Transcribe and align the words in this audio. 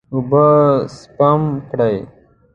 اوبه 0.13 0.45
سپم 0.97 1.41
کړئ. 1.69 1.97